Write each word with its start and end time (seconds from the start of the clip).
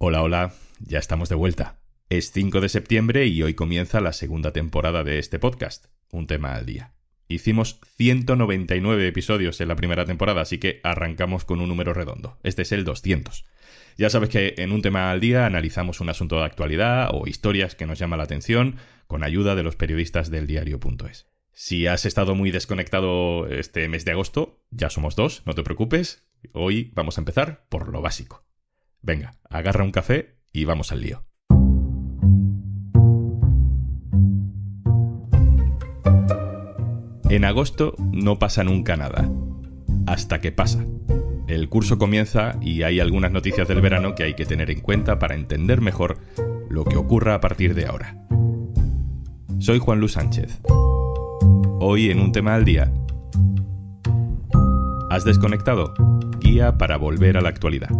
Hola, 0.00 0.22
hola, 0.22 0.52
ya 0.78 1.00
estamos 1.00 1.28
de 1.28 1.34
vuelta. 1.34 1.80
Es 2.08 2.30
5 2.30 2.60
de 2.60 2.68
septiembre 2.68 3.26
y 3.26 3.42
hoy 3.42 3.54
comienza 3.54 4.00
la 4.00 4.12
segunda 4.12 4.52
temporada 4.52 5.02
de 5.02 5.18
este 5.18 5.40
podcast, 5.40 5.86
Un 6.12 6.28
tema 6.28 6.54
al 6.54 6.66
día. 6.66 6.92
Hicimos 7.26 7.80
199 7.96 9.08
episodios 9.08 9.60
en 9.60 9.66
la 9.66 9.74
primera 9.74 10.04
temporada, 10.04 10.42
así 10.42 10.58
que 10.58 10.80
arrancamos 10.84 11.44
con 11.44 11.60
un 11.60 11.68
número 11.68 11.94
redondo. 11.94 12.38
Este 12.44 12.62
es 12.62 12.70
el 12.70 12.84
200. 12.84 13.44
Ya 13.96 14.08
sabes 14.08 14.28
que 14.28 14.54
en 14.58 14.70
un 14.70 14.82
tema 14.82 15.10
al 15.10 15.18
día 15.18 15.46
analizamos 15.46 16.00
un 16.00 16.10
asunto 16.10 16.36
de 16.36 16.44
actualidad 16.44 17.10
o 17.12 17.26
historias 17.26 17.74
que 17.74 17.86
nos 17.86 17.98
llama 17.98 18.16
la 18.16 18.22
atención 18.22 18.76
con 19.08 19.24
ayuda 19.24 19.56
de 19.56 19.64
los 19.64 19.74
periodistas 19.74 20.30
del 20.30 20.46
diario.es. 20.46 21.26
Si 21.52 21.88
has 21.88 22.06
estado 22.06 22.36
muy 22.36 22.52
desconectado 22.52 23.48
este 23.48 23.88
mes 23.88 24.04
de 24.04 24.12
agosto, 24.12 24.64
ya 24.70 24.90
somos 24.90 25.16
dos, 25.16 25.42
no 25.44 25.56
te 25.56 25.64
preocupes. 25.64 26.24
Hoy 26.52 26.92
vamos 26.94 27.18
a 27.18 27.20
empezar 27.20 27.66
por 27.68 27.88
lo 27.88 28.00
básico. 28.00 28.47
Venga, 29.02 29.34
agarra 29.48 29.84
un 29.84 29.92
café 29.92 30.36
y 30.52 30.64
vamos 30.64 30.92
al 30.92 31.00
lío. 31.00 31.24
En 37.30 37.44
agosto 37.44 37.94
no 38.12 38.38
pasa 38.38 38.64
nunca 38.64 38.96
nada. 38.96 39.30
Hasta 40.06 40.40
que 40.40 40.50
pasa. 40.50 40.84
El 41.46 41.68
curso 41.68 41.98
comienza 41.98 42.56
y 42.60 42.82
hay 42.82 43.00
algunas 43.00 43.32
noticias 43.32 43.68
del 43.68 43.80
verano 43.80 44.14
que 44.14 44.24
hay 44.24 44.34
que 44.34 44.46
tener 44.46 44.70
en 44.70 44.80
cuenta 44.80 45.18
para 45.18 45.34
entender 45.34 45.80
mejor 45.80 46.18
lo 46.68 46.84
que 46.84 46.96
ocurra 46.96 47.34
a 47.34 47.40
partir 47.40 47.74
de 47.74 47.86
ahora. 47.86 48.26
Soy 49.58 49.78
Juan 49.78 50.00
Luis 50.00 50.12
Sánchez. 50.12 50.60
Hoy 51.80 52.10
en 52.10 52.20
un 52.20 52.32
tema 52.32 52.54
al 52.54 52.64
día. 52.64 52.92
¿Has 55.10 55.24
desconectado? 55.24 55.94
Guía 56.40 56.78
para 56.78 56.96
volver 56.96 57.36
a 57.36 57.40
la 57.40 57.48
actualidad. 57.48 57.90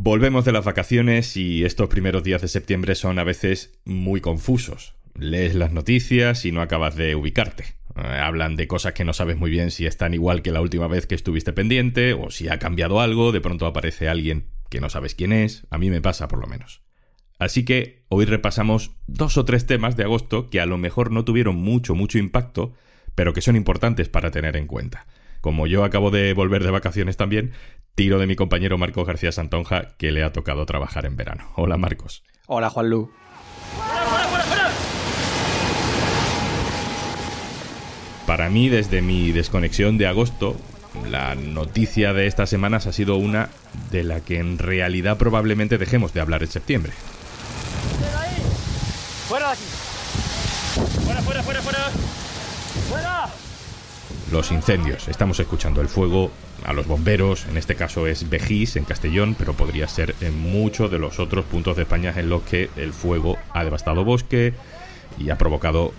Volvemos 0.00 0.44
de 0.44 0.52
las 0.52 0.64
vacaciones 0.64 1.36
y 1.36 1.64
estos 1.64 1.88
primeros 1.88 2.22
días 2.22 2.40
de 2.40 2.46
septiembre 2.46 2.94
son 2.94 3.18
a 3.18 3.24
veces 3.24 3.80
muy 3.84 4.20
confusos. 4.20 4.94
Lees 5.16 5.56
las 5.56 5.72
noticias 5.72 6.44
y 6.44 6.52
no 6.52 6.62
acabas 6.62 6.94
de 6.94 7.16
ubicarte. 7.16 7.64
Eh, 7.96 8.02
hablan 8.02 8.54
de 8.54 8.68
cosas 8.68 8.92
que 8.92 9.04
no 9.04 9.12
sabes 9.12 9.36
muy 9.36 9.50
bien 9.50 9.72
si 9.72 9.86
están 9.86 10.14
igual 10.14 10.40
que 10.40 10.52
la 10.52 10.60
última 10.60 10.86
vez 10.86 11.08
que 11.08 11.16
estuviste 11.16 11.52
pendiente 11.52 12.12
o 12.12 12.30
si 12.30 12.48
ha 12.48 12.60
cambiado 12.60 13.00
algo, 13.00 13.32
de 13.32 13.40
pronto 13.40 13.66
aparece 13.66 14.08
alguien 14.08 14.46
que 14.70 14.80
no 14.80 14.88
sabes 14.88 15.16
quién 15.16 15.32
es, 15.32 15.66
a 15.68 15.78
mí 15.78 15.90
me 15.90 16.00
pasa 16.00 16.28
por 16.28 16.38
lo 16.38 16.46
menos. 16.46 16.80
Así 17.40 17.64
que 17.64 18.04
hoy 18.08 18.24
repasamos 18.24 18.92
dos 19.08 19.36
o 19.36 19.44
tres 19.44 19.66
temas 19.66 19.96
de 19.96 20.04
agosto 20.04 20.48
que 20.48 20.60
a 20.60 20.66
lo 20.66 20.78
mejor 20.78 21.10
no 21.10 21.24
tuvieron 21.24 21.56
mucho, 21.56 21.96
mucho 21.96 22.18
impacto, 22.18 22.72
pero 23.16 23.32
que 23.32 23.40
son 23.40 23.56
importantes 23.56 24.08
para 24.08 24.30
tener 24.30 24.56
en 24.56 24.68
cuenta. 24.68 25.08
Como 25.40 25.66
yo 25.66 25.84
acabo 25.84 26.10
de 26.10 26.32
volver 26.34 26.64
de 26.64 26.70
vacaciones 26.70 27.16
también, 27.16 27.52
tiro 27.98 28.20
de 28.20 28.28
mi 28.28 28.36
compañero 28.36 28.78
Marcos 28.78 29.04
García 29.08 29.32
Santonja, 29.32 29.88
que 29.98 30.12
le 30.12 30.22
ha 30.22 30.32
tocado 30.32 30.64
trabajar 30.66 31.04
en 31.04 31.16
verano. 31.16 31.50
Hola 31.56 31.76
Marcos. 31.78 32.22
Hola 32.46 32.70
Juan 32.70 32.90
Lu. 32.90 33.10
Para 38.24 38.50
mí, 38.50 38.68
desde 38.68 39.02
mi 39.02 39.32
desconexión 39.32 39.98
de 39.98 40.06
agosto, 40.06 40.54
la 41.10 41.34
noticia 41.34 42.12
de 42.12 42.28
estas 42.28 42.48
semanas 42.48 42.86
ha 42.86 42.92
sido 42.92 43.16
una 43.16 43.48
de 43.90 44.04
la 44.04 44.20
que 44.20 44.38
en 44.38 44.58
realidad 44.58 45.18
probablemente 45.18 45.76
dejemos 45.76 46.14
de 46.14 46.20
hablar 46.20 46.44
en 46.44 46.50
septiembre. 46.50 46.92
¡Fuera 49.26 49.46
de 49.48 49.52
aquí! 49.54 49.64
¡Fuera, 51.04 51.22
fuera, 51.22 51.42
fuera, 51.42 51.62
fuera! 51.62 51.90
¡Fuera! 52.88 53.47
Los 54.32 54.52
incendios. 54.52 55.08
Estamos 55.08 55.40
escuchando 55.40 55.80
el 55.80 55.88
fuego 55.88 56.30
a 56.66 56.74
los 56.74 56.86
bomberos. 56.86 57.46
En 57.46 57.56
este 57.56 57.76
caso 57.76 58.06
es 58.06 58.28
Vejís, 58.28 58.76
en 58.76 58.84
Castellón, 58.84 59.34
pero 59.38 59.54
podría 59.54 59.88
ser 59.88 60.14
en 60.20 60.38
muchos 60.38 60.90
de 60.90 60.98
los 60.98 61.18
otros 61.18 61.46
puntos 61.46 61.76
de 61.76 61.82
España 61.82 62.12
en 62.14 62.28
los 62.28 62.42
que 62.42 62.68
el 62.76 62.92
fuego 62.92 63.38
ha 63.54 63.64
devastado 63.64 64.04
bosque 64.04 64.52
y 65.18 65.30
ha 65.30 65.38
provocado 65.38 65.92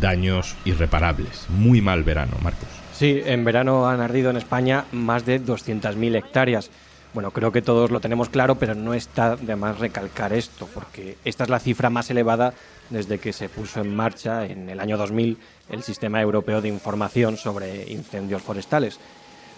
daños 0.00 0.56
irreparables. 0.64 1.46
Muy 1.50 1.82
mal 1.82 2.02
verano, 2.02 2.36
Marcos. 2.42 2.68
Sí, 2.94 3.20
en 3.24 3.44
verano 3.44 3.88
han 3.88 4.00
ardido 4.00 4.30
en 4.30 4.36
España 4.36 4.86
más 4.92 5.26
de 5.26 5.42
200.000 5.42 6.16
hectáreas. 6.16 6.70
Bueno, 7.12 7.32
creo 7.32 7.50
que 7.50 7.60
todos 7.60 7.90
lo 7.90 8.00
tenemos 8.00 8.28
claro, 8.28 8.54
pero 8.54 8.74
no 8.74 8.94
está 8.94 9.34
de 9.34 9.56
más 9.56 9.80
recalcar 9.80 10.32
esto, 10.32 10.68
porque 10.72 11.16
esta 11.24 11.44
es 11.44 11.50
la 11.50 11.58
cifra 11.58 11.90
más 11.90 12.08
elevada 12.10 12.54
desde 12.88 13.18
que 13.18 13.32
se 13.32 13.48
puso 13.48 13.80
en 13.80 13.94
marcha 13.94 14.46
en 14.46 14.68
el 14.68 14.78
año 14.78 14.96
2000 14.96 15.38
el 15.70 15.82
Sistema 15.82 16.20
Europeo 16.20 16.60
de 16.60 16.68
Información 16.68 17.36
sobre 17.36 17.90
Incendios 17.90 18.42
Forestales. 18.42 19.00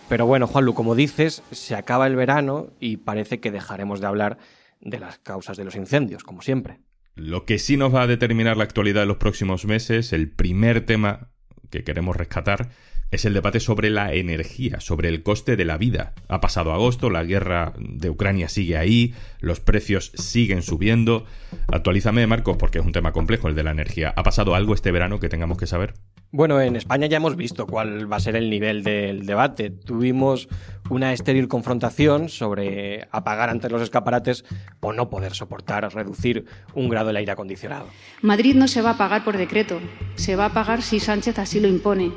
Pero 0.09 0.27
bueno, 0.27 0.47
Juanlu, 0.47 0.73
como 0.75 0.95
dices, 0.95 1.43
se 1.51 1.75
acaba 1.75 2.07
el 2.07 2.17
verano 2.17 2.71
y 2.81 2.99
parece 2.99 3.41
que 3.41 3.51
dejaremos 3.51 4.01
de 4.01 4.07
hablar 4.07 4.39
de 4.81 4.99
las 4.99 5.19
causas 5.19 5.57
de 5.57 5.65
los 5.65 5.77
incendios, 5.77 6.25
como 6.25 6.43
siempre. 6.43 6.81
Lo 7.15 7.45
que 7.45 7.59
sí 7.59 7.77
nos 7.77 7.95
va 7.95 8.03
a 8.03 8.07
determinar 8.07 8.57
la 8.57 8.65
actualidad 8.65 9.03
de 9.03 9.07
los 9.07 9.19
próximos 9.19 9.67
meses, 9.67 10.13
el 10.13 10.31
primer 10.31 10.87
tema 10.87 11.29
que 11.71 11.85
queremos 11.85 12.17
rescatar, 12.17 12.71
es 13.13 13.27
el 13.27 13.35
debate 13.35 13.61
sobre 13.61 13.91
la 13.91 14.13
energía, 14.15 14.81
sobre 14.81 15.09
el 15.09 15.23
coste 15.23 15.57
de 15.57 15.67
la 15.67 15.77
vida. 15.77 16.15
Ha 16.29 16.41
pasado 16.41 16.73
agosto, 16.73 17.11
la 17.11 17.23
guerra 17.23 17.75
de 17.79 18.11
Ucrania 18.11 18.49
sigue 18.49 18.79
ahí, 18.79 19.15
los 19.41 19.61
precios 19.61 20.13
siguen 20.15 20.63
subiendo. 20.63 21.27
Actualízame, 21.69 22.27
Marco, 22.27 22.57
porque 22.57 22.79
es 22.79 22.85
un 22.85 22.93
tema 22.93 23.13
complejo 23.13 23.49
el 23.49 23.55
de 23.55 23.65
la 23.65 23.71
energía. 23.71 24.15
¿Ha 24.17 24.23
pasado 24.23 24.55
algo 24.55 24.75
este 24.75 24.91
verano 24.93 25.21
que 25.21 25.29
tengamos 25.29 25.59
que 25.59 25.67
saber? 25.67 25.95
Bueno, 26.35 26.63
en 26.63 26.77
España 26.77 27.07
ya 27.09 27.19
hemos 27.19 27.37
visto 27.37 27.67
cuál 27.67 28.11
va 28.11 28.17
a 28.17 28.21
ser 28.21 28.37
el 28.37 28.49
nivel 28.49 28.83
del 28.83 29.27
debate. 29.27 29.69
Tuvimos 29.69 30.49
una 30.89 31.13
estéril 31.13 31.47
confrontación 31.47 32.31
sobre 32.31 33.07
apagar 33.11 33.51
antes 33.51 33.71
los 33.71 33.83
escaparates 33.83 34.47
o 34.81 34.95
no 34.95 35.11
poder 35.11 35.35
soportar 35.35 35.93
reducir 35.93 36.47
un 36.75 36.89
grado 36.89 37.11
el 37.11 37.17
aire 37.17 37.33
acondicionado. 37.33 37.87
Madrid 38.23 38.55
no 38.55 38.67
se 38.67 38.81
va 38.81 38.93
a 38.93 38.97
pagar 38.97 39.25
por 39.25 39.37
decreto, 39.37 39.79
se 40.17 40.37
va 40.37 40.47
a 40.47 40.53
pagar 40.53 40.83
si 40.83 41.01
Sánchez 41.01 41.39
así 41.39 41.61
lo 41.61 41.69
impone. 41.69 42.13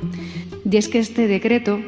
Y 0.70 0.78
es 0.78 0.88
que 0.88 1.00
este 1.00 1.28
decreto 1.28 1.80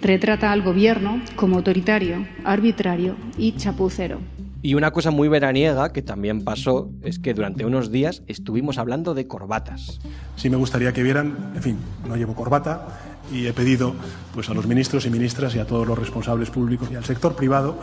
retrata 0.00 0.52
al 0.52 0.62
gobierno 0.62 1.20
como 1.36 1.56
autoritario, 1.56 2.26
arbitrario 2.44 3.16
y 3.36 3.52
chapucero. 3.52 4.20
Y 4.60 4.74
una 4.74 4.90
cosa 4.90 5.12
muy 5.12 5.28
veraniega 5.28 5.92
que 5.92 6.02
también 6.02 6.42
pasó 6.42 6.90
es 7.02 7.20
que 7.20 7.32
durante 7.32 7.64
unos 7.64 7.92
días 7.92 8.22
estuvimos 8.26 8.78
hablando 8.78 9.14
de 9.14 9.28
corbatas. 9.28 10.00
Sí 10.34 10.50
me 10.50 10.56
gustaría 10.56 10.92
que 10.92 11.04
vieran, 11.04 11.52
en 11.54 11.62
fin, 11.62 11.76
no 12.08 12.16
llevo 12.16 12.34
corbata 12.34 12.88
y 13.32 13.46
he 13.46 13.52
pedido 13.52 13.94
pues 14.34 14.48
a 14.50 14.54
los 14.54 14.66
ministros 14.66 15.06
y 15.06 15.10
ministras 15.10 15.54
y 15.54 15.60
a 15.60 15.66
todos 15.66 15.86
los 15.86 15.96
responsables 15.96 16.50
públicos 16.50 16.88
y 16.90 16.96
al 16.96 17.04
sector 17.04 17.36
privado, 17.36 17.78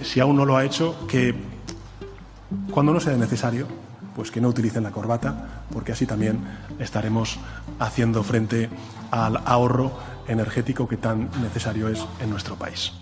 si 0.00 0.20
aún 0.20 0.36
no 0.36 0.46
lo 0.46 0.56
ha 0.56 0.64
hecho, 0.64 0.96
que 1.08 1.34
cuando 2.70 2.94
no 2.94 3.00
sea 3.00 3.16
necesario, 3.16 3.66
pues 4.14 4.30
que 4.30 4.40
no 4.40 4.48
utilicen 4.48 4.82
la 4.82 4.90
corbata, 4.90 5.64
porque 5.72 5.92
así 5.92 6.06
también 6.06 6.40
estaremos 6.78 7.38
haciendo 7.78 8.22
frente 8.22 8.68
al 9.10 9.38
ahorro 9.44 9.92
energético 10.28 10.88
que 10.88 10.96
tan 10.96 11.30
necesario 11.42 11.88
es 11.88 12.04
en 12.20 12.30
nuestro 12.30 12.56
país 12.56 12.92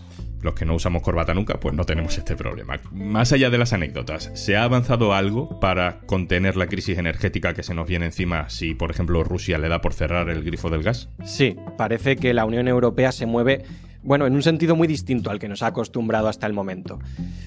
los 0.43 0.55
que 0.55 0.65
no 0.65 0.75
usamos 0.75 1.03
corbata 1.03 1.34
nunca, 1.34 1.59
pues 1.59 1.75
no 1.75 1.84
tenemos 1.84 2.19
este 2.19 2.37
problema. 2.37 2.81
Más 2.91 3.33
allá 3.33 3.49
de 3.49 3.59
las 3.59 3.72
anécdotas, 3.72 4.31
¿se 4.34 4.56
ha 4.56 4.65
avanzado 4.65 5.15
algo 5.15 5.61
para 5.61 6.01
contener 6.01 6.56
la 6.56 6.67
crisis 6.67 6.99
energética 6.99 7.55
que 7.55 7.62
se 7.62 7.75
nos 7.75 7.87
viene 7.87 8.06
encima 8.06 8.51
si, 8.51 8.75
por 8.75 8.91
ejemplo, 8.91 9.22
Rusia 9.25 9.59
le 9.59 9.69
da 9.69 9.81
por 9.81 9.95
cerrar 9.95 10.28
el 10.28 10.43
grifo 10.43 10.69
del 10.69 10.83
gas? 10.83 11.09
Sí, 11.25 11.56
parece 11.78 12.17
que 12.17 12.34
la 12.34 12.45
Unión 12.45 12.69
Europea 12.69 13.12
se 13.12 13.27
mueve 13.27 13.65
bueno, 14.03 14.27
en 14.27 14.35
un 14.35 14.43
sentido 14.43 14.77
muy 14.77 14.89
distinto 14.89 15.31
al 15.31 15.39
que 15.39 15.49
nos 15.49 15.63
ha 15.63 15.69
acostumbrado 15.69 16.29
hasta 16.29 16.47
el 16.47 16.53
momento. 16.53 16.99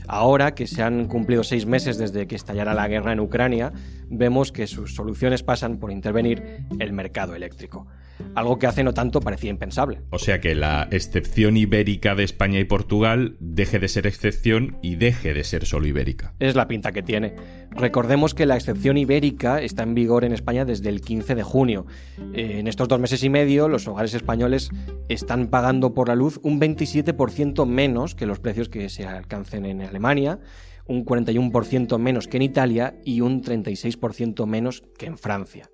Ahora 0.08 0.56
que 0.56 0.68
se 0.68 0.82
han 0.84 1.08
cumplido 1.08 1.44
seis 1.44 1.66
meses 1.66 1.98
desde 1.98 2.28
que 2.28 2.36
estallara 2.36 2.74
la 2.74 2.88
guerra 2.88 3.14
en 3.14 3.20
Ucrania, 3.20 3.74
vemos 4.10 4.52
que 4.52 4.68
sus 4.68 4.96
soluciones 4.96 5.44
pasan 5.44 5.78
por 5.78 5.92
intervenir 5.92 6.66
el 6.80 6.94
mercado 6.94 7.36
eléctrico 7.36 7.88
algo 8.34 8.60
que 8.60 8.68
hace 8.68 8.84
no 8.84 8.94
tanto 8.94 9.22
parecía 9.22 9.50
impensable. 9.50 10.02
O 10.10 10.20
sea 10.20 10.40
que 10.40 10.56
la 10.56 10.88
excepción 10.92 11.58
ibérica 11.58 12.16
de 12.16 12.24
España 12.24 12.60
y 12.60 12.66
Portugal 12.66 13.36
deje 13.40 13.80
de 13.80 13.88
ser 13.88 14.08
excepción 14.08 14.78
y 14.82 14.96
deje 14.96 15.34
de 15.34 15.44
ser 15.44 15.66
solo 15.66 15.88
ibérica. 15.88 16.34
Es 16.40 16.56
la 16.56 16.68
pinta 16.68 16.92
que 16.92 17.04
tiene. 17.04 17.36
Recordemos 17.76 18.34
que 18.34 18.46
la 18.46 18.56
excepción 18.56 18.98
ibérica 18.98 19.62
está 19.62 19.84
en 19.84 19.96
vigor 19.96 20.24
en 20.24 20.32
España 20.32 20.64
desde 20.64 20.88
el 20.88 21.02
15 21.02 21.36
de 21.36 21.44
junio. 21.44 21.86
Eh, 22.34 22.60
en 22.60 22.68
estos 22.68 22.88
dos 22.88 23.02
meses 23.02 23.22
y 23.22 23.30
medio, 23.30 23.68
los 23.68 23.86
hogares 23.88 24.14
españoles 24.14 24.70
están 25.10 25.48
pagando 25.48 25.94
por 25.94 26.08
la 26.08 26.16
luz 26.16 26.40
un 26.42 26.60
27% 26.62 27.66
menos 27.66 28.16
que 28.16 28.26
los 28.26 28.40
precios 28.40 28.70
que 28.70 28.88
se 28.88 29.06
alcancen 29.06 29.66
en 29.66 29.82
Alemania 29.82 30.40
un 30.88 31.06
41% 31.06 31.98
menos 31.98 32.28
que 32.28 32.38
en 32.38 32.44
Italia 32.44 32.96
y 33.04 33.22
un 33.22 33.44
36% 33.44 34.46
menos 34.46 34.84
que 34.98 35.08
en 35.08 35.18
Francia. 35.18 35.70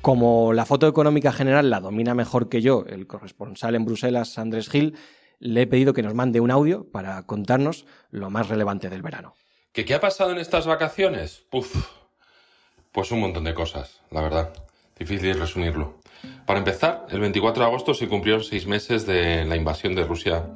Como 0.00 0.54
la 0.54 0.64
foto 0.64 0.88
económica 0.88 1.30
general 1.30 1.68
la 1.68 1.80
domina 1.80 2.14
mejor 2.14 2.48
que 2.48 2.62
yo 2.62 2.84
el 2.88 3.06
corresponsal 3.06 3.74
en 3.74 3.84
Bruselas, 3.84 4.38
Andrés 4.38 4.70
Gil, 4.70 4.94
le 5.40 5.62
he 5.62 5.66
pedido 5.66 5.94
que 5.94 6.02
nos 6.02 6.14
mande 6.14 6.40
un 6.40 6.50
audio 6.50 6.86
para 6.90 7.22
contarnos 7.24 7.86
lo 8.10 8.30
más 8.30 8.48
relevante 8.48 8.88
del 8.88 9.02
verano. 9.02 9.34
¿Qué, 9.72 9.92
ha 9.94 10.00
pasado 10.00 10.32
en 10.32 10.38
estas 10.38 10.66
vacaciones? 10.66 11.44
Puf, 11.50 11.74
pues 12.92 13.10
un 13.10 13.20
montón 13.20 13.44
de 13.44 13.54
cosas, 13.54 14.00
la 14.10 14.20
verdad. 14.20 14.52
Difícil 14.98 15.38
resumirlo. 15.38 15.98
Para 16.44 16.58
empezar, 16.58 17.06
el 17.08 17.20
24 17.20 17.62
de 17.62 17.68
agosto 17.68 17.94
se 17.94 18.06
cumplieron 18.06 18.44
seis 18.44 18.66
meses 18.66 19.06
de 19.06 19.44
la 19.46 19.56
invasión 19.56 19.94
de 19.94 20.04
Rusia 20.04 20.50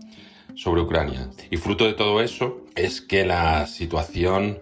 sobre 0.55 0.83
Ucrania. 0.83 1.31
Y 1.51 1.57
fruto 1.57 1.87
de 1.87 1.95
todo 1.95 2.21
eso 2.21 2.61
es 2.75 3.01
que 3.01 3.25
la 3.25 3.67
situación 3.67 4.59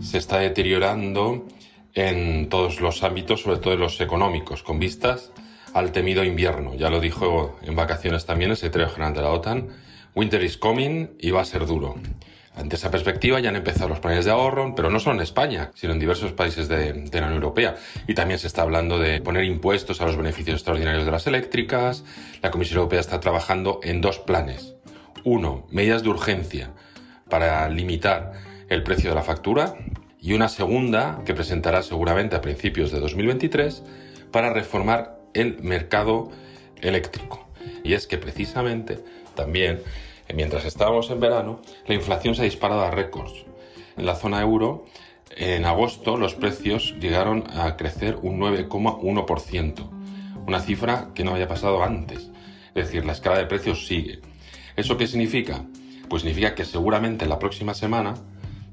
se 0.00 0.16
está 0.16 0.38
deteriorando 0.38 1.46
en 1.92 2.48
todos 2.48 2.80
los 2.80 3.02
ámbitos, 3.02 3.42
sobre 3.42 3.58
todo 3.58 3.74
en 3.74 3.80
los 3.80 4.00
económicos, 4.00 4.62
con 4.62 4.78
vistas 4.78 5.32
al 5.74 5.92
temido 5.92 6.24
invierno. 6.24 6.74
Ya 6.74 6.90
lo 6.90 7.00
dijo 7.00 7.58
en 7.62 7.74
vacaciones 7.74 8.26
también 8.26 8.50
el 8.50 8.56
secretario 8.56 8.88
general 8.88 9.14
de 9.14 9.22
la 9.22 9.30
OTAN. 9.30 9.68
Winter 10.14 10.42
is 10.42 10.56
coming 10.56 11.08
y 11.18 11.30
va 11.30 11.40
a 11.40 11.44
ser 11.44 11.66
duro. 11.66 11.96
Ante 12.54 12.76
esa 12.76 12.90
perspectiva 12.90 13.40
ya 13.40 13.48
han 13.48 13.56
empezado 13.56 13.88
los 13.88 14.00
planes 14.00 14.26
de 14.26 14.30
ahorro, 14.30 14.74
pero 14.74 14.90
no 14.90 15.00
solo 15.00 15.16
en 15.16 15.22
España, 15.22 15.70
sino 15.74 15.94
en 15.94 15.98
diversos 15.98 16.32
países 16.32 16.68
de, 16.68 16.92
de, 16.92 17.20
la 17.20 17.28
Unión 17.28 17.42
Europea. 17.42 17.76
Y 18.06 18.12
también 18.12 18.38
se 18.38 18.46
está 18.46 18.60
hablando 18.60 18.98
de 18.98 19.22
poner 19.22 19.44
impuestos 19.44 20.02
a 20.02 20.04
los 20.04 20.16
beneficios 20.16 20.56
extraordinarios 20.56 21.06
de 21.06 21.10
las 21.10 21.26
eléctricas. 21.26 22.04
La 22.42 22.50
Comisión 22.50 22.78
Europea 22.78 23.00
está 23.00 23.20
trabajando 23.20 23.80
en 23.82 24.02
dos 24.02 24.18
planes. 24.18 24.74
Uno, 25.24 25.66
medidas 25.70 26.02
de 26.02 26.10
urgencia 26.10 26.72
para 27.30 27.66
limitar 27.70 28.32
el 28.68 28.82
precio 28.82 29.08
de 29.08 29.16
la 29.16 29.22
factura. 29.22 29.74
Y 30.20 30.34
una 30.34 30.48
segunda, 30.50 31.22
que 31.24 31.32
presentará 31.32 31.82
seguramente 31.82 32.36
a 32.36 32.42
principios 32.42 32.92
de 32.92 33.00
2023, 33.00 33.82
para 34.30 34.52
reformar 34.52 35.21
el 35.34 35.62
mercado 35.62 36.30
eléctrico. 36.80 37.46
Y 37.84 37.94
es 37.94 38.06
que 38.06 38.18
precisamente 38.18 38.98
también, 39.34 39.82
mientras 40.34 40.64
estábamos 40.64 41.10
en 41.10 41.20
verano, 41.20 41.60
la 41.86 41.94
inflación 41.94 42.34
se 42.34 42.42
ha 42.42 42.44
disparado 42.44 42.82
a 42.82 42.90
récords. 42.90 43.44
En 43.96 44.06
la 44.06 44.14
zona 44.14 44.40
euro, 44.40 44.84
en 45.36 45.64
agosto, 45.64 46.16
los 46.16 46.34
precios 46.34 46.94
llegaron 47.00 47.44
a 47.54 47.76
crecer 47.76 48.18
un 48.22 48.38
9,1%, 48.40 49.90
una 50.46 50.60
cifra 50.60 51.08
que 51.14 51.24
no 51.24 51.32
había 51.32 51.48
pasado 51.48 51.82
antes. 51.82 52.30
Es 52.74 52.86
decir, 52.86 53.04
la 53.04 53.12
escala 53.12 53.38
de 53.38 53.46
precios 53.46 53.86
sigue. 53.86 54.20
¿Eso 54.76 54.96
qué 54.96 55.06
significa? 55.06 55.64
Pues 56.08 56.22
significa 56.22 56.54
que 56.54 56.64
seguramente 56.64 57.26
la 57.26 57.38
próxima 57.38 57.74
semana 57.74 58.14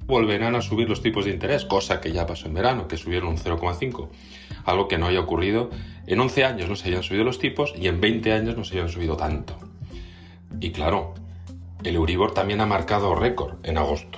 volverán 0.09 0.55
a 0.55 0.61
subir 0.61 0.89
los 0.89 1.01
tipos 1.01 1.23
de 1.23 1.31
interés, 1.31 1.63
cosa 1.63 2.01
que 2.01 2.11
ya 2.11 2.25
pasó 2.25 2.47
en 2.47 2.55
verano, 2.55 2.87
que 2.87 2.97
subieron 2.97 3.29
un 3.29 3.37
0,5, 3.37 4.09
algo 4.65 4.87
que 4.89 4.97
no 4.97 5.07
haya 5.07 5.21
ocurrido 5.21 5.69
en 6.07 6.19
11 6.19 6.43
años 6.43 6.67
no 6.67 6.75
se 6.75 6.89
hayan 6.89 7.03
subido 7.03 7.23
los 7.23 7.37
tipos 7.37 7.73
y 7.79 7.87
en 7.87 8.01
20 8.01 8.33
años 8.33 8.57
no 8.57 8.63
se 8.63 8.75
hayan 8.75 8.89
subido 8.89 9.15
tanto. 9.15 9.55
Y 10.59 10.71
claro, 10.71 11.13
el 11.83 11.95
Euribor 11.95 12.33
también 12.33 12.61
ha 12.61 12.65
marcado 12.65 13.13
récord 13.13 13.57
en 13.63 13.77
agosto. 13.77 14.17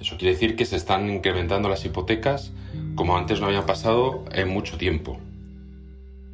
Eso 0.00 0.16
quiere 0.16 0.34
decir 0.34 0.56
que 0.56 0.64
se 0.64 0.76
están 0.76 1.08
incrementando 1.08 1.68
las 1.68 1.84
hipotecas 1.84 2.52
como 2.96 3.16
antes 3.16 3.40
no 3.40 3.46
habían 3.46 3.64
pasado 3.64 4.24
en 4.32 4.48
mucho 4.48 4.76
tiempo. 4.76 5.20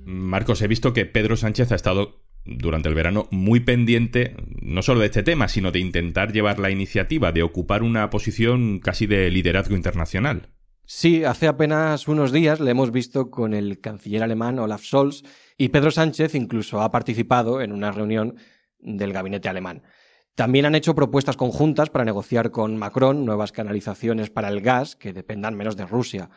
Marcos, 0.07 0.63
he 0.63 0.67
visto 0.67 0.95
que 0.95 1.05
Pedro 1.05 1.37
Sánchez 1.37 1.73
ha 1.73 1.75
estado 1.75 2.24
durante 2.44 2.88
el 2.88 2.94
verano 2.94 3.29
muy 3.31 3.61
pendiente 3.61 4.37
no 4.61 4.82
solo 4.82 5.00
de 5.00 5.06
este 5.06 5.23
tema, 5.23 5.49
sino 5.49 5.70
de 5.70 5.81
intentar 5.81 6.32
llevar 6.32 6.58
la 6.58 6.70
iniciativa, 6.70 7.32
de 7.32 7.43
ocupar 7.43 7.82
una 7.82 8.11
posición 8.11 8.81
casi 8.81 9.06
de 9.06 9.31
liderazgo 9.31 9.76
internacional. 9.76 10.50
Sí, 10.87 11.25
hace 11.25 11.46
apenas 11.46 12.08
unos 12.08 12.31
días 12.31 12.61
le 12.61 12.70
hemos 12.70 12.91
visto 12.91 13.31
con 13.31 13.55
el 13.55 13.81
canciller 13.81 14.23
alemán 14.23 14.58
Olaf 14.58 14.82
Scholz 14.82 15.23
y 15.56 15.70
Pedro 15.70 15.91
Sánchez 15.91 16.35
incluso 16.35 16.82
ha 16.82 16.91
participado 16.91 17.62
en 17.62 17.73
una 17.73 17.91
reunión 17.91 18.37
del 18.79 19.14
gabinete 19.14 19.49
alemán. 19.49 19.82
También 20.35 20.67
han 20.67 20.75
hecho 20.75 20.94
propuestas 20.94 21.37
conjuntas 21.37 21.88
para 21.91 22.05
negociar 22.05 22.50
con 22.50 22.76
Macron 22.76 23.25
nuevas 23.25 23.52
canalizaciones 23.52 24.31
para 24.31 24.49
el 24.49 24.61
gas 24.61 24.94
que 24.94 25.12
dependan 25.12 25.55
menos 25.55 25.76
de 25.76 25.87
Rusia. 25.87 26.29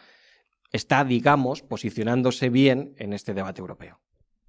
Está, 0.71 1.03
digamos, 1.03 1.61
posicionándose 1.61 2.49
bien 2.49 2.93
en 2.97 3.13
este 3.13 3.33
debate 3.33 3.59
europeo. 3.59 3.99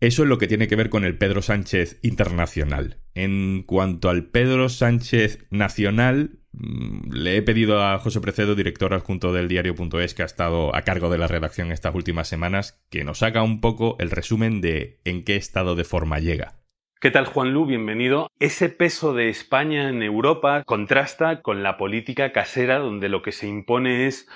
Eso 0.01 0.23
es 0.23 0.29
lo 0.29 0.39
que 0.39 0.47
tiene 0.47 0.69
que 0.69 0.77
ver 0.77 0.91
con 0.91 1.05
el 1.05 1.19
Pedro 1.19 1.43
Sánchez 1.43 1.99
internacional. 2.03 2.99
En 3.15 3.65
cuanto 3.65 4.11
al 4.11 4.27
Pedro 4.27 4.69
Sánchez 4.69 5.45
nacional, 5.51 6.39
mm, 6.53 7.13
le 7.13 7.37
he 7.37 7.43
pedido 7.43 7.83
a 7.83 7.99
José 7.99 8.21
Precedo, 8.21 8.55
director 8.55 8.95
adjunto 8.95 9.33
del 9.33 9.49
diario.es, 9.49 10.15
que 10.15 10.23
ha 10.23 10.27
estado 10.27 10.75
a 10.77 10.83
cargo 10.83 11.11
de 11.11 11.19
la 11.19 11.27
redacción 11.27 11.73
estas 11.73 11.97
últimas 11.97 12.29
semanas, 12.29 12.81
que 12.91 13.03
nos 13.03 13.25
haga 13.25 13.43
un 13.43 13.61
poco 13.61 13.97
el 13.99 14.13
resumen 14.13 14.61
de 14.61 15.01
en 15.05 15.25
qué 15.25 15.35
estado 15.35 15.75
de 15.75 15.85
forma 15.85 16.21
llega. 16.21 16.55
¿Qué 17.01 17.11
tal 17.11 17.27
Juan 17.27 17.53
Lu? 17.53 17.67
Bienvenido. 17.67 18.29
Ese 18.39 18.69
peso 18.69 19.15
de 19.15 19.29
España 19.29 19.89
en 19.89 20.03
Europa 20.03 20.63
contrasta 20.65 21.43
con 21.43 21.65
la 21.65 21.77
política 21.77 22.31
casera 22.31 22.79
donde 22.79 23.09
lo 23.09 23.23
que 23.23 23.33
se 23.33 23.49
impone 23.49 24.07
es 24.07 24.29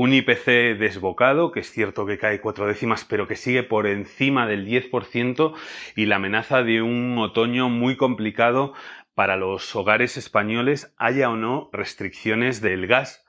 un 0.00 0.14
IPC 0.14 0.78
desbocado, 0.78 1.50
que 1.50 1.58
es 1.58 1.72
cierto 1.72 2.06
que 2.06 2.18
cae 2.18 2.40
cuatro 2.40 2.68
décimas, 2.68 3.04
pero 3.04 3.26
que 3.26 3.34
sigue 3.34 3.64
por 3.64 3.88
encima 3.88 4.46
del 4.46 4.64
10%, 4.64 5.54
y 5.96 6.06
la 6.06 6.16
amenaza 6.16 6.62
de 6.62 6.82
un 6.82 7.18
otoño 7.18 7.68
muy 7.68 7.96
complicado 7.96 8.74
para 9.16 9.36
los 9.36 9.74
hogares 9.74 10.16
españoles, 10.16 10.94
haya 10.98 11.28
o 11.30 11.34
no 11.34 11.68
restricciones 11.72 12.60
del 12.60 12.86
gas. 12.86 13.26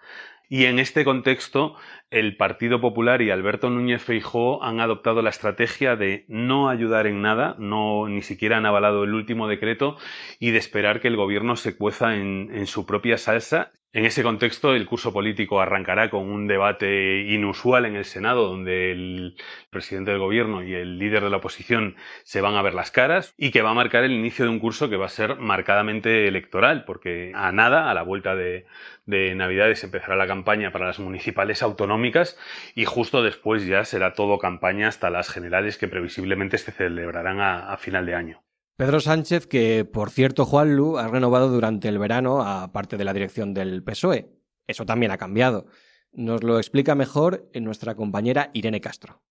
Y 0.48 0.66
en 0.66 0.78
este 0.78 1.04
contexto, 1.04 1.76
el 2.12 2.38
Partido 2.38 2.80
Popular 2.80 3.24
y 3.24 3.32
Alberto 3.32 3.72
Núñez 3.72 4.04
Feijóo 4.04 4.62
han 4.64 4.80
adoptado 4.80 5.24
la 5.24 5.32
estrategia 5.32 5.96
de 5.96 6.26
no 6.28 6.70
ayudar 6.70 7.08
en 7.08 7.24
nada, 7.24 7.56
no 7.58 8.08
ni 8.08 8.22
siquiera 8.22 8.58
han 8.58 8.68
avalado 8.68 9.04
el 9.06 9.16
último 9.16 9.48
decreto 9.48 9.98
y 10.40 10.52
de 10.52 10.60
esperar 10.60 11.02
que 11.02 11.08
el 11.08 11.16
gobierno 11.16 11.56
se 11.56 11.76
cueza 11.76 12.16
en, 12.16 12.52
en 12.54 12.68
su 12.68 12.86
propia 12.86 13.18
salsa 13.18 13.72
en 13.92 14.06
ese 14.06 14.22
contexto, 14.22 14.76
el 14.76 14.86
curso 14.86 15.12
político 15.12 15.62
arrancará 15.62 16.12
con 16.12 16.30
un 16.30 16.46
debate 16.46 17.22
inusual 17.22 17.86
en 17.86 17.96
el 17.96 18.06
Senado, 18.06 18.48
donde 18.48 18.92
el 18.92 19.36
presidente 19.72 20.12
del 20.12 20.20
gobierno 20.20 20.64
y 20.64 20.76
el 20.76 21.00
líder 21.00 21.24
de 21.24 21.32
la 21.32 21.38
oposición 21.38 21.96
se 22.24 22.40
van 22.42 22.54
a 22.54 22.62
ver 22.62 22.76
las 22.76 22.92
caras 22.92 23.34
y 23.36 23.50
que 23.50 23.64
va 23.64 23.72
a 23.72 23.74
marcar 23.74 24.04
el 24.04 24.12
inicio 24.12 24.46
de 24.46 24.52
un 24.52 24.60
curso 24.60 24.92
que 24.92 24.98
va 24.98 25.08
a 25.08 25.10
ser 25.10 25.38
marcadamente 25.38 26.28
electoral, 26.28 26.86
porque 26.86 27.32
a 27.34 27.52
nada, 27.52 27.90
a 27.90 27.96
la 27.96 28.04
vuelta 28.04 28.36
de, 28.36 28.68
Navidades, 29.08 29.84
empezará 29.84 30.16
la 30.16 30.28
campaña 30.28 30.72
para 30.72 30.86
las 30.86 31.00
municipales 31.00 31.64
autonómicas 31.64 32.38
y 32.76 32.86
justo 32.86 33.24
después 33.24 33.66
ya 33.66 33.84
será 33.86 34.14
todo 34.14 34.38
campaña 34.38 34.88
hasta 34.88 35.10
las 35.10 35.30
generales 35.30 35.80
que 35.80 35.88
previsiblemente 35.88 36.60
se 36.60 36.72
celebrarán 36.72 37.40
a 37.42 37.76
final 37.78 38.06
de 38.06 38.14
año. 38.14 38.49
Pedro 38.80 39.02
Sánchez, 39.02 39.46
que 39.46 39.84
por 39.84 40.10
cierto 40.10 40.46
Juanlu 40.46 41.00
ha 41.00 41.10
renovado 41.10 41.50
durante 41.50 41.90
el 41.90 42.00
verano 42.00 42.42
a 42.42 42.72
parte 42.72 42.96
de 42.96 43.04
la 43.04 43.12
dirección 43.12 43.54
del 43.54 43.84
PSOE. 43.84 44.30
Eso 44.68 44.86
también 44.86 45.12
ha 45.12 45.18
cambiado. 45.18 45.66
Nos 46.12 46.44
lo 46.44 46.58
explica 46.58 46.96
mejor 46.96 47.50
nuestra 47.54 47.96
compañera 47.96 48.50
Irene 48.54 48.82
Castro. 48.82 49.22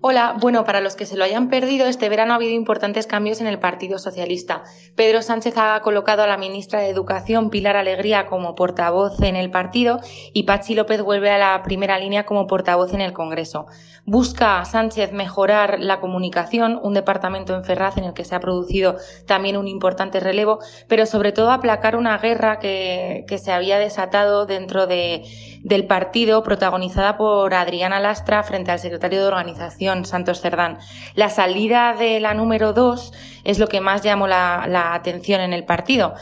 Hola, 0.00 0.36
bueno, 0.38 0.64
para 0.64 0.80
los 0.80 0.94
que 0.94 1.06
se 1.06 1.16
lo 1.16 1.24
hayan 1.24 1.48
perdido, 1.48 1.86
este 1.86 2.08
verano 2.08 2.32
ha 2.32 2.36
habido 2.36 2.52
importantes 2.52 3.08
cambios 3.08 3.40
en 3.40 3.48
el 3.48 3.58
Partido 3.58 3.98
Socialista. 3.98 4.62
Pedro 4.94 5.22
Sánchez 5.22 5.54
ha 5.56 5.80
colocado 5.80 6.22
a 6.22 6.28
la 6.28 6.36
ministra 6.36 6.80
de 6.80 6.90
Educación, 6.90 7.50
Pilar 7.50 7.76
Alegría, 7.76 8.26
como 8.26 8.54
portavoz 8.54 9.20
en 9.22 9.34
el 9.34 9.50
partido 9.50 9.98
y 10.32 10.44
Pachi 10.44 10.76
López 10.76 11.02
vuelve 11.02 11.30
a 11.30 11.38
la 11.38 11.62
primera 11.64 11.98
línea 11.98 12.26
como 12.26 12.46
portavoz 12.46 12.94
en 12.94 13.00
el 13.00 13.12
Congreso. 13.12 13.66
Busca 14.04 14.64
Sánchez 14.64 15.12
mejorar 15.12 15.80
la 15.80 15.98
comunicación, 15.98 16.78
un 16.80 16.94
departamento 16.94 17.56
en 17.56 17.64
Ferraz 17.64 17.96
en 17.96 18.04
el 18.04 18.14
que 18.14 18.24
se 18.24 18.36
ha 18.36 18.40
producido 18.40 18.96
también 19.26 19.56
un 19.56 19.66
importante 19.66 20.20
relevo, 20.20 20.60
pero 20.86 21.06
sobre 21.06 21.32
todo 21.32 21.50
aplacar 21.50 21.96
una 21.96 22.18
guerra 22.18 22.60
que, 22.60 23.24
que 23.26 23.38
se 23.38 23.50
había 23.50 23.80
desatado 23.80 24.46
dentro 24.46 24.86
de, 24.86 25.24
del 25.64 25.86
partido 25.86 26.17
protagonizada 26.26 27.16
por 27.16 27.54
Adriana 27.54 28.00
Lastra 28.00 28.42
frente 28.42 28.72
al 28.72 28.80
secretario 28.80 29.20
de 29.20 29.28
Organización, 29.28 30.04
Santos 30.04 30.40
Cerdán. 30.40 30.78
La 31.14 31.30
salida 31.30 31.94
de 31.96 32.18
la 32.18 32.34
número 32.34 32.72
dos 32.72 33.12
es 33.44 33.58
lo 33.58 33.68
que 33.68 33.80
más 33.80 34.02
llamó 34.02 34.26
la, 34.26 34.66
la 34.68 34.94
atención 34.94 35.40
en 35.40 35.52
el 35.52 35.64
partido. 35.64 36.14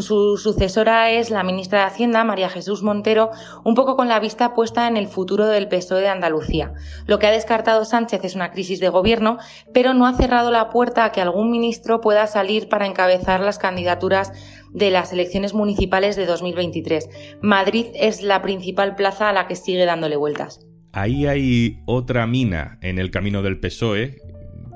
Su 0.00 0.36
sucesora 0.36 1.10
es 1.10 1.30
la 1.30 1.42
ministra 1.42 1.80
de 1.80 1.84
Hacienda, 1.86 2.22
María 2.24 2.50
Jesús 2.50 2.82
Montero, 2.82 3.30
un 3.64 3.74
poco 3.74 3.96
con 3.96 4.08
la 4.08 4.20
vista 4.20 4.54
puesta 4.54 4.86
en 4.86 4.96
el 4.96 5.08
futuro 5.08 5.46
del 5.46 5.68
PSOE 5.68 6.02
de 6.02 6.08
Andalucía. 6.08 6.72
Lo 7.06 7.18
que 7.18 7.26
ha 7.26 7.30
descartado 7.30 7.84
Sánchez 7.84 8.24
es 8.24 8.34
una 8.34 8.50
crisis 8.50 8.80
de 8.80 8.90
gobierno, 8.90 9.38
pero 9.72 9.94
no 9.94 10.06
ha 10.06 10.14
cerrado 10.14 10.50
la 10.50 10.70
puerta 10.70 11.04
a 11.04 11.12
que 11.12 11.20
algún 11.20 11.50
ministro 11.50 12.00
pueda 12.00 12.26
salir 12.26 12.68
para 12.68 12.86
encabezar 12.86 13.40
las 13.40 13.58
candidaturas 13.58 14.32
de 14.72 14.90
las 14.90 15.12
elecciones 15.12 15.54
municipales 15.54 16.16
de 16.16 16.26
2023. 16.26 17.08
Madrid 17.40 17.86
es 17.94 18.22
la 18.22 18.42
principal 18.42 18.94
plaza 18.94 19.28
a 19.28 19.32
la 19.32 19.46
que 19.46 19.56
sigue 19.56 19.84
dándole 19.84 20.16
vueltas. 20.16 20.60
Ahí 20.92 21.26
hay 21.26 21.80
otra 21.86 22.26
mina 22.26 22.78
en 22.80 22.98
el 22.98 23.10
camino 23.10 23.42
del 23.42 23.60
PSOE 23.60 24.16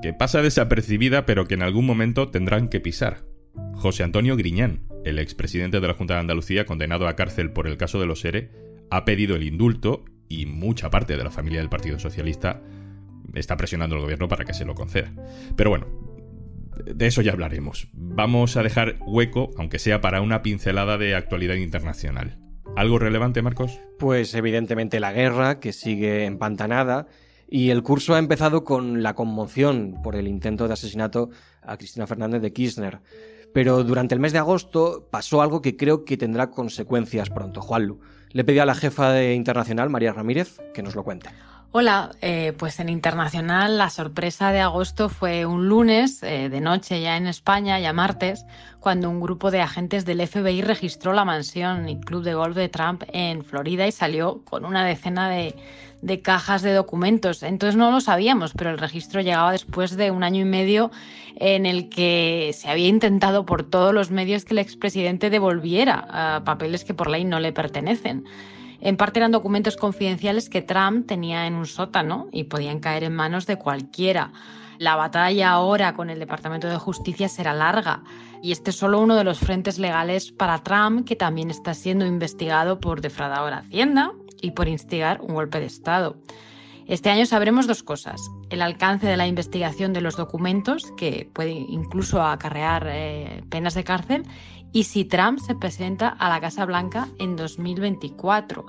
que 0.03 0.11
pasa 0.13 0.41
desapercibida 0.41 1.25
pero 1.25 1.47
que 1.47 1.53
en 1.53 1.63
algún 1.63 1.85
momento 1.85 2.27
tendrán 2.27 2.67
que 2.67 2.81
pisar. 2.81 3.23
José 3.73 4.03
Antonio 4.03 4.35
Griñán, 4.35 4.81
el 5.05 5.17
expresidente 5.17 5.79
de 5.79 5.87
la 5.87 5.93
Junta 5.93 6.15
de 6.15 6.19
Andalucía 6.19 6.65
condenado 6.65 7.07
a 7.07 7.15
cárcel 7.15 7.51
por 7.51 7.67
el 7.67 7.77
caso 7.77 8.01
de 8.01 8.05
los 8.05 8.25
ERE, 8.25 8.51
ha 8.91 9.05
pedido 9.05 9.37
el 9.37 9.43
indulto 9.43 10.03
y 10.27 10.45
mucha 10.45 10.89
parte 10.89 11.15
de 11.15 11.23
la 11.23 11.31
familia 11.31 11.61
del 11.61 11.69
Partido 11.69 11.99
Socialista 11.99 12.61
está 13.33 13.55
presionando 13.55 13.95
al 13.95 14.01
gobierno 14.01 14.27
para 14.27 14.43
que 14.43 14.53
se 14.53 14.65
lo 14.65 14.75
conceda. 14.75 15.09
Pero 15.55 15.69
bueno, 15.69 15.87
de 16.83 17.07
eso 17.07 17.21
ya 17.21 17.31
hablaremos. 17.31 17.87
Vamos 17.93 18.57
a 18.57 18.63
dejar 18.63 18.97
hueco, 19.07 19.51
aunque 19.57 19.79
sea 19.79 20.01
para 20.01 20.19
una 20.19 20.41
pincelada 20.41 20.97
de 20.97 21.15
actualidad 21.15 21.55
internacional. 21.55 22.39
¿Algo 22.75 22.99
relevante, 22.99 23.41
Marcos? 23.41 23.79
Pues 23.99 24.35
evidentemente 24.35 24.99
la 24.99 25.13
guerra, 25.13 25.61
que 25.61 25.71
sigue 25.71 26.25
empantanada, 26.25 27.07
Y 27.55 27.69
el 27.69 27.83
curso 27.83 28.15
ha 28.15 28.17
empezado 28.17 28.63
con 28.63 29.03
la 29.03 29.13
conmoción 29.13 29.99
por 30.01 30.15
el 30.15 30.27
intento 30.27 30.67
de 30.67 30.73
asesinato 30.73 31.29
a 31.61 31.77
Cristina 31.77 32.07
Fernández 32.07 32.41
de 32.41 32.51
Kirchner. 32.51 32.99
Pero 33.53 33.83
durante 33.83 34.15
el 34.15 34.19
mes 34.19 34.33
de 34.33 34.39
agosto 34.39 35.07
pasó 35.11 35.39
algo 35.39 35.61
que 35.61 35.77
creo 35.77 36.03
que 36.03 36.17
tendrá 36.17 36.49
consecuencias 36.49 37.29
pronto. 37.29 37.61
Juanlu, 37.61 37.99
le 38.31 38.43
pedí 38.43 38.57
a 38.57 38.65
la 38.65 38.73
jefa 38.73 39.11
de 39.11 39.35
Internacional, 39.35 39.91
María 39.91 40.13
Ramírez, 40.13 40.59
que 40.73 40.81
nos 40.81 40.95
lo 40.95 41.03
cuente. 41.03 41.29
Hola, 41.75 42.11
eh, 42.21 42.53
pues 42.55 42.79
en 42.79 42.87
Internacional 42.87 43.79
la 43.79 43.89
sorpresa 43.89 44.51
de 44.51 44.59
agosto 44.59 45.09
fue 45.09 45.47
un 45.47 45.69
lunes 45.69 46.21
eh, 46.21 46.47
de 46.47 46.61
noche 46.61 47.01
ya 47.01 47.17
en 47.17 47.25
España, 47.25 47.79
ya 47.79 47.93
martes, 47.93 48.45
cuando 48.79 49.09
un 49.09 49.19
grupo 49.19 49.49
de 49.49 49.61
agentes 49.61 50.05
del 50.05 50.21
FBI 50.21 50.61
registró 50.61 51.13
la 51.13 51.25
mansión 51.25 51.89
y 51.89 51.99
club 51.99 52.21
de 52.21 52.35
golf 52.35 52.55
de 52.55 52.69
Trump 52.69 53.01
en 53.11 53.43
Florida 53.43 53.87
y 53.87 53.91
salió 53.91 54.43
con 54.45 54.65
una 54.65 54.85
decena 54.85 55.27
de, 55.31 55.55
de 56.03 56.21
cajas 56.21 56.61
de 56.61 56.73
documentos. 56.73 57.41
Entonces 57.41 57.75
no 57.75 57.89
lo 57.89 58.01
sabíamos, 58.01 58.53
pero 58.53 58.69
el 58.69 58.77
registro 58.77 59.21
llegaba 59.21 59.51
después 59.51 59.97
de 59.97 60.11
un 60.11 60.23
año 60.23 60.41
y 60.41 60.45
medio 60.45 60.91
en 61.37 61.65
el 61.65 61.89
que 61.89 62.51
se 62.53 62.69
había 62.69 62.87
intentado 62.87 63.47
por 63.47 63.63
todos 63.63 63.95
los 63.95 64.11
medios 64.11 64.45
que 64.45 64.53
el 64.53 64.59
expresidente 64.59 65.31
devolviera 65.31 66.43
papeles 66.45 66.83
que 66.83 66.93
por 66.93 67.09
ley 67.09 67.25
no 67.25 67.39
le 67.39 67.51
pertenecen. 67.51 68.25
En 68.85 68.97
parte 68.97 69.19
eran 69.19 69.31
documentos 69.31 69.77
confidenciales 69.77 70.49
que 70.49 70.61
Trump 70.61 71.07
tenía 71.07 71.47
en 71.47 71.53
un 71.53 71.67
sótano 71.67 72.27
y 72.33 72.43
podían 72.43 72.81
caer 72.81 73.05
en 73.05 73.15
manos 73.15 73.47
de 73.47 73.55
cualquiera. 73.55 74.33
La 74.77 74.97
batalla 74.97 75.51
ahora 75.51 75.93
con 75.93 76.09
el 76.09 76.19
Departamento 76.19 76.67
de 76.67 76.75
Justicia 76.75 77.29
será 77.29 77.53
larga 77.53 78.03
y 78.41 78.51
este 78.51 78.71
es 78.71 78.75
solo 78.75 78.99
uno 78.99 79.15
de 79.15 79.23
los 79.23 79.39
frentes 79.39 79.79
legales 79.79 80.33
para 80.33 80.63
Trump 80.63 81.07
que 81.07 81.15
también 81.15 81.49
está 81.49 81.73
siendo 81.73 82.05
investigado 82.05 82.81
por 82.81 82.99
defraudar 82.99 83.53
a 83.53 83.59
Hacienda 83.59 84.11
y 84.41 84.51
por 84.51 84.67
instigar 84.67 85.21
un 85.21 85.33
golpe 85.33 85.61
de 85.61 85.67
Estado. 85.67 86.17
Este 86.85 87.09
año 87.09 87.25
sabremos 87.25 87.67
dos 87.67 87.81
cosas. 87.83 88.19
El 88.49 88.61
alcance 88.61 89.07
de 89.07 89.15
la 89.15 89.27
investigación 89.27 89.93
de 89.93 90.01
los 90.01 90.17
documentos, 90.17 90.91
que 90.97 91.29
puede 91.31 91.51
incluso 91.51 92.21
acarrear 92.21 92.85
eh, 92.89 93.43
penas 93.49 93.73
de 93.75 93.85
cárcel, 93.85 94.23
y 94.73 94.83
si 94.85 95.05
Trump 95.05 95.39
se 95.39 95.55
presenta 95.55 96.09
a 96.09 96.27
la 96.27 96.41
Casa 96.41 96.65
Blanca 96.65 97.07
en 97.19 97.35
2024. 97.35 98.65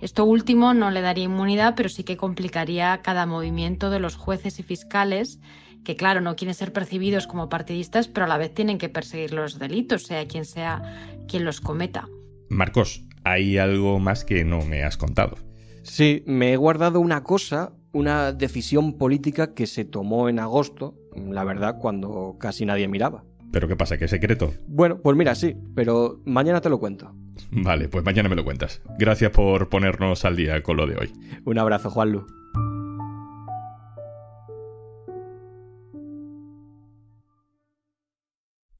Esto 0.00 0.24
último 0.24 0.74
no 0.74 0.90
le 0.90 1.00
daría 1.00 1.24
inmunidad, 1.24 1.74
pero 1.74 1.88
sí 1.88 2.04
que 2.04 2.16
complicaría 2.16 3.00
cada 3.02 3.26
movimiento 3.26 3.90
de 3.90 3.98
los 3.98 4.14
jueces 4.14 4.60
y 4.60 4.62
fiscales, 4.62 5.40
que 5.84 5.96
claro, 5.96 6.20
no 6.20 6.36
quieren 6.36 6.54
ser 6.54 6.72
percibidos 6.72 7.26
como 7.26 7.48
partidistas, 7.48 8.06
pero 8.06 8.26
a 8.26 8.28
la 8.28 8.38
vez 8.38 8.54
tienen 8.54 8.78
que 8.78 8.90
perseguir 8.90 9.32
los 9.32 9.58
delitos, 9.58 10.04
sea 10.04 10.28
quien 10.28 10.44
sea 10.44 10.82
quien 11.26 11.44
los 11.44 11.60
cometa. 11.60 12.08
Marcos, 12.50 13.02
hay 13.24 13.58
algo 13.58 13.98
más 13.98 14.24
que 14.24 14.44
no 14.44 14.64
me 14.64 14.84
has 14.84 14.96
contado. 14.96 15.36
Sí, 15.82 16.22
me 16.26 16.52
he 16.52 16.56
guardado 16.56 17.00
una 17.00 17.24
cosa, 17.24 17.72
una 17.92 18.32
decisión 18.32 18.98
política 18.98 19.54
que 19.54 19.66
se 19.66 19.86
tomó 19.86 20.28
en 20.28 20.38
agosto, 20.38 20.94
la 21.16 21.42
verdad, 21.44 21.78
cuando 21.80 22.36
casi 22.38 22.66
nadie 22.66 22.86
miraba. 22.86 23.24
¿Pero 23.50 23.66
qué 23.66 23.76
pasa? 23.76 23.96
¿Qué 23.96 24.04
es 24.04 24.10
secreto? 24.10 24.52
Bueno, 24.66 25.00
pues 25.00 25.16
mira, 25.16 25.34
sí, 25.34 25.56
pero 25.74 26.20
mañana 26.24 26.60
te 26.60 26.68
lo 26.68 26.78
cuento. 26.78 27.14
Vale, 27.50 27.88
pues 27.88 28.04
mañana 28.04 28.28
me 28.28 28.36
lo 28.36 28.44
cuentas. 28.44 28.82
Gracias 28.98 29.30
por 29.30 29.68
ponernos 29.68 30.24
al 30.24 30.36
día 30.36 30.62
con 30.62 30.76
lo 30.76 30.86
de 30.86 30.96
hoy. 30.96 31.12
Un 31.44 31.58
abrazo, 31.58 31.90
Juanlu. 31.90 32.26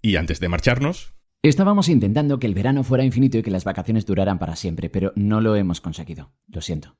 Y 0.02 0.16
antes 0.16 0.40
de 0.40 0.48
marcharnos... 0.48 1.14
Estábamos 1.42 1.88
intentando 1.88 2.38
que 2.38 2.46
el 2.46 2.54
verano 2.54 2.82
fuera 2.82 3.04
infinito 3.04 3.38
y 3.38 3.42
que 3.42 3.50
las 3.50 3.64
vacaciones 3.64 4.06
duraran 4.06 4.38
para 4.38 4.56
siempre, 4.56 4.90
pero 4.90 5.12
no 5.14 5.40
lo 5.40 5.54
hemos 5.54 5.80
conseguido. 5.80 6.32
Lo 6.48 6.60
siento. 6.60 6.96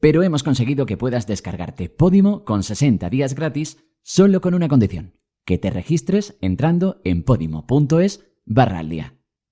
Pero 0.00 0.22
hemos 0.22 0.42
conseguido 0.42 0.86
que 0.86 0.96
puedas 0.96 1.26
descargarte 1.26 1.88
Podimo 1.88 2.44
con 2.44 2.62
60 2.62 3.08
días 3.10 3.34
gratis 3.34 3.78
solo 4.02 4.40
con 4.40 4.54
una 4.54 4.68
condición 4.68 5.21
que 5.44 5.58
te 5.58 5.70
registres 5.70 6.36
entrando 6.40 7.00
en 7.04 7.22
podimo.es 7.22 8.26
barra. 8.44 8.82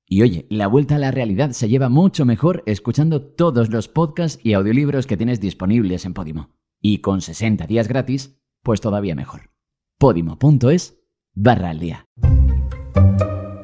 Y 0.07 0.23
oye, 0.23 0.47
la 0.51 0.67
vuelta 0.67 0.97
a 0.97 0.99
la 0.99 1.13
realidad 1.13 1.53
se 1.53 1.69
lleva 1.69 1.89
mucho 1.89 2.25
mejor 2.25 2.65
escuchando 2.67 3.23
todos 3.23 3.71
los 3.71 3.87
podcasts 3.87 4.45
y 4.45 4.55
audiolibros 4.55 5.07
que 5.07 5.17
tienes 5.17 5.41
disponibles 5.41 6.05
en 6.05 6.15
Podimo. 6.15 6.51
Y 6.81 6.99
con 6.99 7.21
60 7.21 7.67
días 7.67 7.87
gratis, 7.87 8.41
pues 8.63 8.81
todavía 8.81 9.15
mejor. 9.15 9.51
podimo.es 9.99 10.99
barra. 11.35 12.07